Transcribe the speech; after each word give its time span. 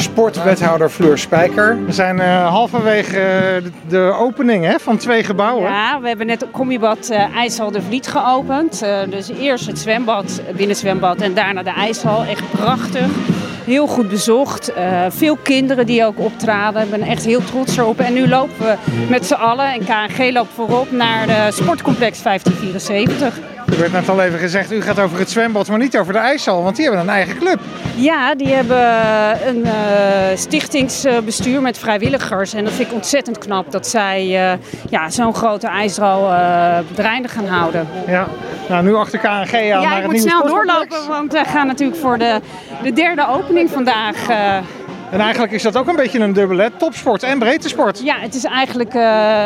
sportwethouder 0.00 0.90
Fleur 0.90 1.18
Spijker. 1.18 1.84
We 1.86 1.92
zijn 1.92 2.16
uh, 2.16 2.48
halverwege 2.48 3.60
de, 3.62 3.70
de, 3.88 4.14
opening 4.18 4.64
hè, 4.64 4.78
van 4.78 4.96
twee 4.96 5.24
gebouwen. 5.24 5.70
Ja, 5.70 6.00
we 6.00 6.08
hebben 6.08 6.26
net 6.26 6.40
het 6.40 6.50
combibad 6.50 7.10
uh, 7.10 7.36
IJshal 7.36 7.70
de 7.70 7.82
Vliet 7.82 8.08
geopend. 8.08 8.84
Dus 9.08 9.28
eerst 9.28 9.66
het 9.66 9.78
zwembad, 9.78 10.42
binnenzwembad 10.56 11.20
en 11.20 11.34
daarna 11.34 11.62
de 11.62 11.70
IJshal. 11.70 12.24
Echt 12.24 12.50
prachtig. 12.50 13.06
Heel 13.64 13.86
goed 13.86 14.08
bezocht. 14.08 14.72
veel 15.08 15.36
kinderen 15.42 15.86
die 15.86 16.04
ook 16.04 16.18
optraden. 16.18 16.82
Ik 16.82 16.90
ben 16.90 17.02
echt 17.02 17.24
heel 17.24 17.44
trots 17.44 17.76
erop. 17.76 18.00
En 18.00 18.12
nu 18.12 18.28
lopen 18.28 18.58
we 18.58 18.74
met 19.08 19.26
z'n 19.26 19.34
allen, 19.34 19.72
en 19.72 19.84
KNG 19.84 20.32
loopt 20.32 20.52
voorop, 20.54 20.90
naar 20.90 21.26
de 21.26 21.48
sportcomplex 21.50 22.22
1574. 22.22 23.38
Er 23.70 23.78
werd 23.78 23.92
net 23.92 24.08
al 24.08 24.20
even 24.20 24.38
gezegd, 24.38 24.72
u 24.72 24.82
gaat 24.82 24.98
over 24.98 25.18
het 25.18 25.30
zwembad, 25.30 25.68
maar 25.68 25.78
niet 25.78 25.98
over 25.98 26.12
de 26.12 26.18
ijshal, 26.18 26.62
want 26.62 26.76
die 26.76 26.84
hebben 26.84 27.02
een 27.02 27.10
eigen 27.10 27.38
club. 27.38 27.60
Ja, 27.94 28.34
die 28.34 28.48
hebben 28.48 28.78
een 29.48 29.64
uh, 29.66 29.72
stichtingsbestuur 30.34 31.62
met 31.62 31.78
vrijwilligers. 31.78 32.54
En 32.54 32.64
dat 32.64 32.72
vind 32.72 32.88
ik 32.88 32.94
ontzettend 32.94 33.38
knap 33.38 33.72
dat 33.72 33.86
zij 33.86 34.24
uh, 34.24 34.58
ja, 34.90 35.10
zo'n 35.10 35.34
grote 35.34 35.66
ijshal 35.66 36.22
uh, 36.22 36.78
draaiende 36.94 37.28
gaan 37.28 37.46
houden. 37.46 37.88
Ja, 38.06 38.28
nou 38.68 38.84
nu 38.84 38.94
achter 38.94 39.18
KNG 39.18 39.54
aan 39.54 39.64
ja, 39.64 39.80
naar 39.80 40.02
het 40.02 40.12
nieuwe 40.12 40.28
snel 40.28 40.46
doorlopen, 40.46 41.08
want 41.08 41.32
we 41.32 41.44
gaan 41.44 41.66
natuurlijk 41.66 42.00
voor 42.00 42.18
de, 42.18 42.40
de 42.82 42.92
derde 42.92 43.28
opening 43.28 43.70
vandaag... 43.70 44.16
En 45.10 45.20
eigenlijk 45.20 45.52
is 45.52 45.62
dat 45.62 45.76
ook 45.76 45.88
een 45.88 45.96
beetje 45.96 46.18
een 46.18 46.32
dubbele, 46.32 46.70
topsport 46.76 47.22
en 47.22 47.38
breedtesport. 47.38 48.00
Ja, 48.04 48.18
het 48.18 48.34
is 48.34 48.44
eigenlijk 48.44 48.94
uh, 48.94 49.02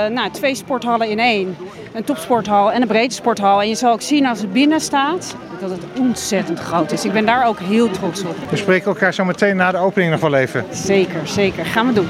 nou, 0.06 0.30
twee 0.30 0.54
sporthallen 0.54 1.08
in 1.08 1.18
één. 1.18 1.56
Een 1.92 2.04
topsporthal 2.04 2.72
en 2.72 2.82
een 2.82 2.88
breedtesporthal. 2.88 3.60
En 3.60 3.68
je 3.68 3.74
zal 3.74 3.92
ook 3.92 4.02
zien 4.02 4.26
als 4.26 4.40
het 4.40 4.52
binnen 4.52 4.80
staat 4.80 5.36
dat 5.60 5.70
het 5.70 5.80
ontzettend 5.98 6.58
groot 6.58 6.92
is. 6.92 7.04
Ik 7.04 7.12
ben 7.12 7.26
daar 7.26 7.46
ook 7.46 7.58
heel 7.58 7.90
trots 7.90 8.24
op. 8.24 8.36
We 8.50 8.56
spreken 8.56 8.86
elkaar 8.86 9.14
zo 9.14 9.24
meteen 9.24 9.56
na 9.56 9.70
de 9.70 9.78
opening 9.78 10.10
nog 10.10 10.20
wel 10.20 10.34
even. 10.34 10.64
Zeker, 10.70 11.20
zeker. 11.24 11.64
Gaan 11.64 11.86
we 11.86 11.92
doen. 11.92 12.08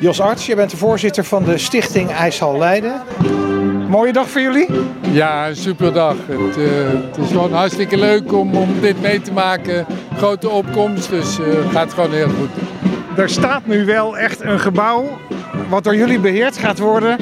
Jos 0.00 0.20
Arts, 0.20 0.46
je 0.46 0.54
bent 0.54 0.70
de 0.70 0.76
voorzitter 0.76 1.24
van 1.24 1.44
de 1.44 1.58
stichting 1.58 2.10
IJshal 2.10 2.58
Leiden. 2.58 3.02
Mooie 3.88 4.12
dag 4.12 4.28
voor 4.28 4.40
jullie? 4.40 4.66
Ja, 5.10 5.48
een 5.48 5.56
super 5.56 5.92
dag. 5.92 6.16
Het, 6.26 6.56
uh, 6.56 6.66
het, 7.06 7.16
is 7.16 7.28
gewoon 7.28 7.52
hartstikke 7.52 7.96
leuk 7.96 8.32
om, 8.32 8.54
om 8.54 8.80
dit 8.80 9.00
mee 9.00 9.20
te 9.20 9.32
maken. 9.32 9.86
Grote 10.16 10.48
opkomst, 10.48 11.10
dus 11.10 11.38
uh, 11.38 11.46
het 11.46 11.72
gaat 11.72 11.92
gewoon 11.92 12.12
heel 12.12 12.28
goed. 12.28 12.67
Er 13.18 13.30
staat 13.30 13.66
nu 13.66 13.84
wel 13.84 14.18
echt 14.18 14.40
een 14.40 14.60
gebouw 14.60 15.18
wat 15.68 15.84
door 15.84 15.96
jullie 15.96 16.18
beheerd 16.20 16.56
gaat 16.56 16.78
worden. 16.78 17.18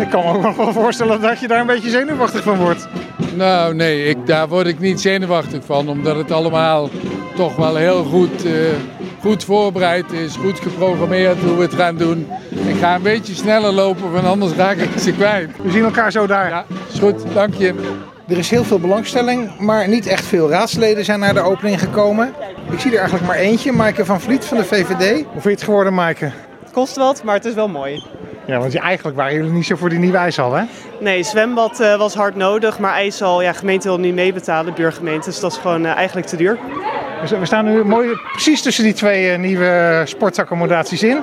Ik 0.00 0.10
kan 0.10 0.40
me 0.40 0.48
ook 0.48 0.56
wel 0.56 0.72
voorstellen 0.72 1.20
dat 1.20 1.40
je 1.40 1.48
daar 1.48 1.60
een 1.60 1.66
beetje 1.66 1.90
zenuwachtig 1.90 2.42
van 2.42 2.56
wordt. 2.56 2.88
Nou 3.34 3.74
nee, 3.74 4.04
ik, 4.04 4.26
daar 4.26 4.48
word 4.48 4.66
ik 4.66 4.78
niet 4.78 5.00
zenuwachtig 5.00 5.64
van. 5.64 5.88
Omdat 5.88 6.16
het 6.16 6.30
allemaal 6.30 6.90
toch 7.36 7.56
wel 7.56 7.76
heel 7.76 8.04
goed, 8.04 8.44
uh, 8.44 8.52
goed 9.20 9.44
voorbereid 9.44 10.12
is. 10.12 10.36
Goed 10.36 10.60
geprogrammeerd 10.60 11.38
hoe 11.38 11.56
we 11.56 11.62
het 11.62 11.74
gaan 11.74 11.96
doen. 11.96 12.28
Ik 12.66 12.76
ga 12.80 12.94
een 12.94 13.02
beetje 13.02 13.34
sneller 13.34 13.72
lopen, 13.72 14.12
want 14.12 14.26
anders 14.26 14.52
raak 14.52 14.76
ik 14.76 14.98
ze 14.98 15.12
kwijt. 15.12 15.50
We 15.62 15.70
zien 15.70 15.84
elkaar 15.84 16.12
zo 16.12 16.26
daar. 16.26 16.48
Ja, 16.48 16.64
is 16.92 16.98
goed. 16.98 17.22
Dank 17.34 17.54
je. 17.54 17.74
Er 18.28 18.38
is 18.38 18.50
heel 18.50 18.64
veel 18.64 18.80
belangstelling, 18.80 19.58
maar 19.58 19.88
niet 19.88 20.06
echt 20.06 20.24
veel 20.24 20.50
raadsleden 20.50 21.04
zijn 21.04 21.20
naar 21.20 21.34
de 21.34 21.40
opening 21.40 21.80
gekomen. 21.80 22.34
Ik 22.70 22.80
zie 22.80 22.90
er 22.90 22.98
eigenlijk 22.98 23.26
maar 23.26 23.36
eentje, 23.36 23.72
Maaike 23.72 24.04
van 24.04 24.20
Vliet 24.20 24.44
van 24.44 24.56
de 24.56 24.64
VVD. 24.64 25.10
Hoe 25.10 25.30
vind 25.30 25.42
je 25.42 25.50
het 25.50 25.62
geworden, 25.62 25.94
Maaike? 25.94 26.24
Het 26.62 26.72
kost 26.72 26.96
wat, 26.96 27.22
maar 27.22 27.34
het 27.34 27.44
is 27.44 27.54
wel 27.54 27.68
mooi. 27.68 28.04
Ja, 28.46 28.58
want 28.58 28.76
eigenlijk 28.76 29.16
waren 29.16 29.34
jullie 29.34 29.50
niet 29.50 29.66
zo 29.66 29.76
voor 29.76 29.88
die 29.88 29.98
nieuwe 29.98 30.16
ijshal, 30.16 30.54
hè? 30.54 30.64
Nee, 31.00 31.22
zwembad 31.22 31.80
uh, 31.80 31.96
was 31.96 32.14
hard 32.14 32.34
nodig, 32.34 32.78
maar 32.78 32.92
ijshal, 32.92 33.42
ja, 33.42 33.52
gemeente 33.52 33.88
wil 33.88 33.98
niet 33.98 34.14
meebetalen, 34.14 34.74
buurgemeente. 34.74 35.28
Dus 35.28 35.40
dat 35.40 35.52
is 35.52 35.58
gewoon 35.58 35.84
uh, 35.84 35.90
eigenlijk 35.94 36.26
te 36.26 36.36
duur. 36.36 36.58
We 37.38 37.46
staan 37.46 37.64
nu 37.64 37.84
mooi 37.84 38.18
precies 38.32 38.62
tussen 38.62 38.84
die 38.84 38.92
twee 38.92 39.32
uh, 39.32 39.38
nieuwe 39.38 40.02
sportaccommodaties 40.04 41.02
in. 41.02 41.18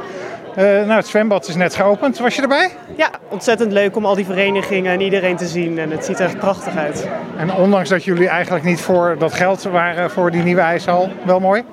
Uh, 0.57 0.63
nou, 0.63 0.91
het 0.91 1.07
zwembad 1.07 1.47
is 1.47 1.55
net 1.55 1.75
geopend. 1.75 2.19
Was 2.19 2.35
je 2.35 2.41
erbij? 2.41 2.71
Ja, 2.97 3.09
ontzettend 3.29 3.71
leuk 3.71 3.95
om 3.95 4.05
al 4.05 4.15
die 4.15 4.25
verenigingen 4.25 4.91
en 4.91 5.01
iedereen 5.01 5.35
te 5.35 5.45
zien. 5.45 5.79
En 5.79 5.91
het 5.91 6.05
ziet 6.05 6.19
er 6.19 6.25
echt 6.25 6.39
prachtig 6.39 6.75
uit. 6.75 7.07
En 7.37 7.53
ondanks 7.53 7.89
dat 7.89 8.03
jullie 8.03 8.27
eigenlijk 8.27 8.65
niet 8.65 8.81
voor 8.81 9.15
dat 9.19 9.33
geld 9.33 9.63
waren 9.63 10.11
voor 10.11 10.31
die 10.31 10.43
nieuwe 10.43 10.61
ijshal, 10.61 11.09
wel 11.25 11.39
mooi? 11.39 11.63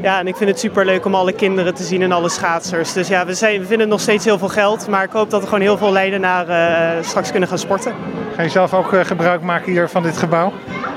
Ja, 0.00 0.18
en 0.18 0.26
ik 0.26 0.36
vind 0.36 0.50
het 0.50 0.58
super 0.58 0.84
leuk 0.84 1.04
om 1.04 1.14
alle 1.14 1.32
kinderen 1.32 1.74
te 1.74 1.82
zien 1.82 2.02
en 2.02 2.12
alle 2.12 2.28
schaatsers. 2.28 2.92
Dus 2.92 3.08
ja, 3.08 3.26
we, 3.26 3.34
zijn, 3.34 3.60
we 3.60 3.66
vinden 3.66 3.88
nog 3.88 4.00
steeds 4.00 4.24
heel 4.24 4.38
veel 4.38 4.48
geld. 4.48 4.88
Maar 4.88 5.04
ik 5.04 5.12
hoop 5.12 5.30
dat 5.30 5.40
er 5.40 5.48
gewoon 5.48 5.62
heel 5.62 5.78
veel 5.78 5.92
Leidenaren 5.92 6.96
uh, 6.96 7.02
straks 7.04 7.30
kunnen 7.30 7.48
gaan 7.48 7.58
sporten. 7.58 7.92
Ga 8.36 8.42
je 8.42 8.48
zelf 8.48 8.74
ook 8.74 8.92
uh, 8.92 9.04
gebruik 9.04 9.40
maken 9.42 9.72
hier 9.72 9.88
van 9.88 10.02
dit 10.02 10.16
gebouw? 10.16 10.52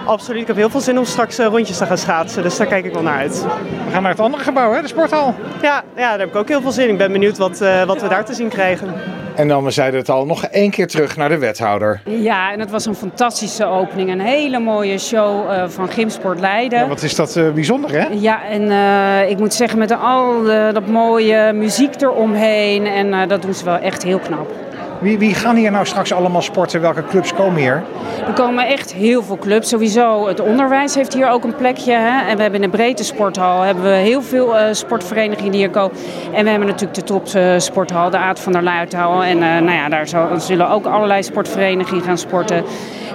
Absoluut. 0.09 0.41
Ik 0.41 0.47
heb 0.47 0.55
heel 0.55 0.69
veel 0.69 0.79
zin 0.79 0.97
om 0.97 1.05
straks 1.05 1.37
rondjes 1.37 1.77
te 1.77 1.85
gaan 1.85 1.97
schaatsen. 1.97 2.43
Dus 2.43 2.57
daar 2.57 2.67
kijk 2.67 2.85
ik 2.85 2.93
wel 2.93 3.01
naar 3.01 3.17
uit. 3.17 3.43
We 3.85 3.91
gaan 3.91 4.01
naar 4.01 4.11
het 4.11 4.19
andere 4.19 4.43
gebouw, 4.43 4.73
hè? 4.73 4.81
de 4.81 4.87
sporthal. 4.87 5.35
Ja, 5.61 5.83
ja, 5.95 6.09
daar 6.09 6.19
heb 6.19 6.29
ik 6.29 6.35
ook 6.35 6.47
heel 6.47 6.61
veel 6.61 6.71
zin 6.71 6.83
in. 6.83 6.91
Ik 6.91 6.97
ben 6.97 7.11
benieuwd 7.11 7.37
wat, 7.37 7.61
uh, 7.61 7.83
wat 7.83 8.01
we 8.01 8.07
daar 8.07 8.25
te 8.25 8.33
zien 8.33 8.49
krijgen. 8.49 8.93
En 9.35 9.47
dan, 9.47 9.63
we 9.63 9.71
zeiden 9.71 9.99
het 9.99 10.09
al, 10.09 10.25
nog 10.25 10.45
één 10.45 10.71
keer 10.71 10.87
terug 10.87 11.17
naar 11.17 11.29
de 11.29 11.37
wethouder. 11.37 12.01
Ja, 12.05 12.51
en 12.51 12.59
het 12.59 12.71
was 12.71 12.85
een 12.85 12.95
fantastische 12.95 13.65
opening. 13.65 14.11
Een 14.11 14.19
hele 14.19 14.59
mooie 14.59 14.97
show 14.97 15.51
uh, 15.51 15.63
van 15.67 15.89
Gymsport 15.89 16.39
Leiden. 16.39 16.79
Ja, 16.79 16.87
wat 16.87 17.01
is 17.01 17.15
dat 17.15 17.35
uh, 17.35 17.51
bijzonder, 17.51 17.91
hè? 17.91 18.07
Ja, 18.11 18.45
en 18.45 18.61
uh, 18.61 19.29
ik 19.29 19.37
moet 19.37 19.53
zeggen 19.53 19.79
met 19.79 19.91
al 20.01 20.43
dat 20.73 20.87
mooie 20.87 21.53
muziek 21.53 22.01
eromheen. 22.01 22.85
En 22.85 23.27
dat 23.27 23.41
doen 23.41 23.53
ze 23.53 23.65
wel 23.65 23.77
echt 23.77 24.03
heel 24.03 24.19
knap. 24.19 24.68
Wie, 24.99 25.17
wie, 25.17 25.33
gaan 25.33 25.55
hier 25.55 25.71
nou 25.71 25.85
straks 25.85 26.13
allemaal 26.13 26.41
sporten? 26.41 26.81
Welke 26.81 27.03
clubs 27.05 27.33
komen 27.33 27.59
hier? 27.59 27.83
Er 28.27 28.33
komen 28.33 28.67
echt 28.67 28.93
heel 28.93 29.23
veel 29.23 29.37
clubs. 29.37 29.69
Sowieso 29.69 30.27
het 30.27 30.39
onderwijs 30.39 30.95
heeft 30.95 31.13
hier 31.13 31.29
ook 31.29 31.43
een 31.43 31.55
plekje. 31.55 31.91
Hè? 31.91 32.27
En 32.27 32.35
we 32.35 32.41
hebben 32.41 32.63
in 32.63 32.69
de 32.71 32.77
breedte 32.77 33.03
sporthal 33.03 33.61
hebben 33.61 33.83
we 33.83 33.89
heel 33.89 34.21
veel 34.21 34.55
uh, 34.55 34.61
sportverenigingen 34.71 35.51
die 35.51 35.59
hier 35.59 35.69
komen. 35.69 35.97
En 36.33 36.43
we 36.43 36.49
hebben 36.49 36.67
natuurlijk 36.67 36.93
de 36.93 37.03
topsporthal, 37.03 38.05
uh, 38.05 38.11
de 38.11 38.17
Aad 38.17 38.39
van 38.39 38.51
der 38.51 38.63
Luithal. 38.63 39.23
En 39.23 39.37
uh, 39.37 39.43
nou 39.43 39.71
ja, 39.71 39.89
daar 39.89 40.07
zullen 40.39 40.69
ook 40.69 40.85
allerlei 40.85 41.23
sportverenigingen 41.23 42.03
gaan 42.03 42.17
sporten. 42.17 42.63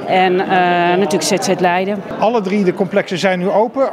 En 0.06 0.32
uh, 0.32 0.46
natuurlijk 0.96 1.22
ZZ 1.22 1.48
Leiden. 1.58 2.02
Alle 2.18 2.40
drie 2.40 2.64
de 2.64 2.74
complexen 2.74 3.18
zijn 3.18 3.38
nu 3.38 3.48
open. 3.48 3.88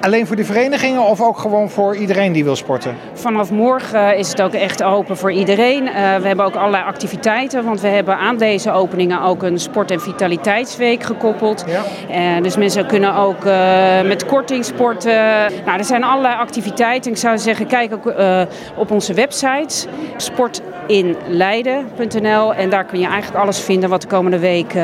Alleen 0.00 0.26
voor 0.26 0.36
de 0.36 0.44
verenigingen 0.44 1.02
of 1.02 1.20
ook 1.20 1.38
gewoon 1.38 1.70
voor 1.70 1.96
iedereen 1.96 2.32
die 2.32 2.44
wil 2.44 2.56
sporten? 2.56 2.96
Vanaf 3.12 3.50
morgen 3.50 4.16
is 4.16 4.28
het 4.28 4.42
ook 4.42 4.52
echt 4.52 4.82
open 4.82 5.16
voor 5.16 5.32
iedereen. 5.32 5.82
Uh, 5.82 5.92
we 5.92 6.26
hebben 6.26 6.44
ook 6.44 6.54
allerlei 6.54 6.84
activiteiten. 6.84 7.64
Want 7.64 7.80
we 7.80 7.88
hebben 7.88 8.16
aan 8.16 8.36
deze 8.36 8.72
openingen 8.72 9.22
ook 9.22 9.42
een 9.42 9.58
sport- 9.58 9.90
en 9.90 10.00
vitaliteitsweek 10.00 11.02
gekoppeld. 11.02 11.64
Ja. 11.66 11.82
Uh, 12.10 12.16
dus 12.42 12.56
mensen 12.56 12.86
kunnen 12.86 13.14
ook 13.14 13.44
met 14.04 14.26
korting 14.26 14.64
sporten. 14.64 15.14
Nou, 15.64 15.78
er 15.78 15.84
zijn 15.84 16.04
allerlei 16.04 16.34
activiteiten. 16.34 17.10
Ik 17.10 17.16
zou 17.16 17.38
zeggen, 17.38 17.66
kijk 17.66 17.94
ook 17.94 18.14
op 18.76 18.90
onze 18.90 19.14
website. 19.14 19.88
Sportinleiden.nl 20.16 22.54
En 22.54 22.70
daar 22.70 22.84
kun 22.84 23.00
je 23.00 23.06
eigenlijk 23.06 23.44
alles 23.44 23.60
vinden 23.60 23.90
wat 23.90 24.02
de 24.02 24.08
komende 24.08 24.38
week 24.38 24.74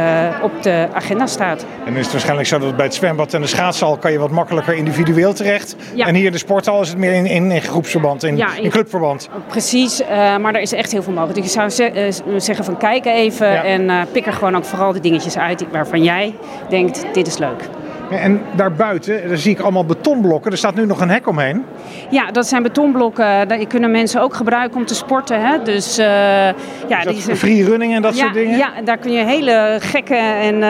op 0.42 0.62
de 0.62 0.67
agenda 0.72 1.26
staat. 1.26 1.64
En 1.84 1.96
is 1.96 2.02
het 2.02 2.12
waarschijnlijk 2.12 2.48
zo 2.48 2.58
dat 2.58 2.76
bij 2.76 2.84
het 2.84 2.94
zwembad 2.94 3.34
en 3.34 3.40
de 3.40 3.46
schaatshal 3.46 3.96
kan 3.96 4.12
je 4.12 4.18
wat 4.18 4.30
makkelijker 4.30 4.74
individueel 4.74 5.32
terecht. 5.32 5.76
Ja. 5.94 6.06
En 6.06 6.14
hier 6.14 6.26
in 6.26 6.32
de 6.32 6.38
sporthal 6.38 6.80
is 6.80 6.88
het 6.88 6.98
meer 6.98 7.12
in, 7.12 7.26
in, 7.26 7.50
in 7.50 7.62
groepsverband, 7.62 8.22
in, 8.22 8.36
ja, 8.36 8.56
in, 8.56 8.70
clubverband. 8.70 9.28
Precies, 9.48 10.00
uh, 10.00 10.08
maar 10.36 10.54
er 10.54 10.60
is 10.60 10.72
echt 10.72 10.92
heel 10.92 11.02
veel 11.02 11.12
mogelijk. 11.12 11.38
Dus 11.38 11.46
ik 11.46 11.52
zou 11.52 11.68
ze 11.68 12.12
uh, 12.26 12.38
zeggen 12.40 12.64
van 12.64 12.76
kijk 12.76 13.04
even 13.04 13.50
ja. 13.50 13.64
en 13.64 13.82
uh, 13.82 14.02
pik 14.12 14.26
er 14.26 14.32
gewoon 14.32 14.56
ook 14.56 14.64
vooral 14.64 14.92
de 14.92 15.00
dingetjes 15.00 15.38
uit 15.38 15.64
waarvan 15.70 16.02
jij 16.02 16.34
denkt 16.68 17.04
dit 17.12 17.26
is 17.26 17.38
leuk. 17.38 17.68
En 18.10 18.40
daarbuiten, 18.56 19.28
daar 19.28 19.36
zie 19.36 19.52
ik 19.52 19.60
allemaal 19.60 19.84
betonblokken. 19.84 20.50
Er 20.50 20.58
staat 20.58 20.74
nu 20.74 20.86
nog 20.86 21.00
een 21.00 21.10
hek 21.10 21.28
omheen. 21.28 21.64
Ja, 22.10 22.30
dat 22.30 22.46
zijn 22.46 22.62
betonblokken. 22.62 23.48
Die 23.48 23.66
kunnen 23.66 23.90
mensen 23.90 24.22
ook 24.22 24.34
gebruiken 24.34 24.76
om 24.76 24.86
te 24.86 24.94
sporten. 24.94 25.40
Hè? 25.40 25.62
Dus, 25.62 25.98
uh, 25.98 26.06
ja, 26.06 27.02
die 27.06 27.20
zijn... 27.20 27.36
free 27.36 27.64
running 27.64 27.94
en 27.94 28.02
dat 28.02 28.16
ja, 28.16 28.22
soort 28.22 28.34
dingen? 28.34 28.58
Ja, 28.58 28.72
daar 28.84 28.98
kun 28.98 29.12
je 29.12 29.24
hele 29.24 29.76
gekke 29.80 30.14
en 30.14 30.54
uh, 30.54 30.60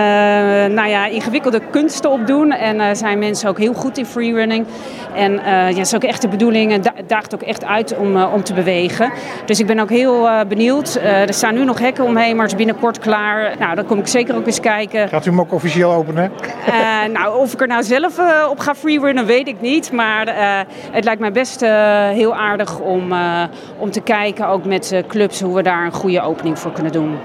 nou 0.77 0.89
ja, 0.89 1.07
ingewikkelde 1.07 1.61
kunsten 1.71 2.11
op 2.11 2.27
doen. 2.27 2.53
En 2.53 2.77
uh, 2.77 2.87
zijn 2.93 3.19
mensen 3.19 3.49
ook 3.49 3.59
heel 3.59 3.75
goed 3.75 3.99
in 3.99 4.07
free 4.07 4.35
running. 4.35 4.67
En 5.15 5.33
ja, 5.33 5.69
dat 5.69 5.79
is 5.79 5.95
ook 5.95 6.05
echt 6.05 6.23
de 6.23 6.29
bedoeling. 6.29 6.73
Het 6.73 6.91
daagt 7.07 7.35
ook 7.35 7.43
echt 7.43 7.65
uit 7.65 7.97
om, 7.97 8.23
om 8.23 8.43
te 8.43 8.55
bewegen. 8.55 9.13
Dus 9.45 9.61
ik 9.61 9.67
ben 9.67 9.79
ook 9.79 9.91
heel 9.91 10.29
benieuwd. 10.49 10.95
er 11.03 11.35
staan 11.35 11.55
nu 11.55 11.65
nog 11.65 11.79
hekken 11.79 12.05
omheen, 12.05 12.33
maar 12.33 12.43
het 12.43 12.53
is 12.53 12.65
binnenkort 12.65 12.99
klaar. 12.99 13.55
Nou, 13.59 13.75
dan 13.75 13.87
kom 13.87 13.99
ik 13.99 14.07
zeker 14.07 14.37
ook 14.37 14.47
eens 14.47 14.61
kijken. 14.61 15.09
Gaat 15.09 15.27
u 15.27 15.31
hem 15.31 15.41
ook 15.41 15.53
officieel 15.53 15.93
openen? 15.93 16.33
nou, 17.13 17.28
of 17.37 17.53
ik 17.53 17.61
er 17.61 17.67
nou 17.67 17.83
zelf 17.83 18.19
uh, 18.19 18.47
op 18.51 18.59
ga 18.59 18.75
freerunnen, 18.75 19.27
weet 19.27 19.49
ik 19.49 19.61
niet. 19.61 19.93
Maar 19.93 20.29
uh, 20.29 20.35
het 20.91 21.05
lijkt 21.05 21.21
mij 21.21 21.33
best 21.33 21.63
uh, 21.63 21.71
heel 22.09 22.35
aardig 22.35 22.81
om, 22.81 23.13
om 23.79 23.91
te 23.91 24.01
kijken, 24.01 24.49
ook 24.49 24.65
met 24.65 25.03
clubs, 25.09 25.41
hoe 25.41 25.55
we 25.55 25.63
daar 25.63 25.85
een 25.85 25.93
goede 25.93 26.21
opening 26.21 26.59
voor 26.59 26.73
kunnen 26.73 26.93
doen. 26.93 27.19